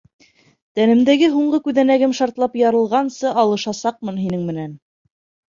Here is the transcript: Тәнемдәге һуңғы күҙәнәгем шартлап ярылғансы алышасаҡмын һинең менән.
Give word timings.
Тәнемдәге 0.79 1.27
һуңғы 1.33 1.59
күҙәнәгем 1.67 2.15
шартлап 2.21 2.57
ярылғансы 2.63 3.35
алышасаҡмын 3.45 4.19
һинең 4.25 4.49
менән. 4.53 4.77